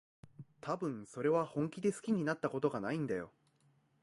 [0.61, 3.29] たぶん、それは本気で好きになったことがないんだよ。